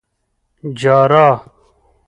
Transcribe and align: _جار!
_جار! 0.79 1.11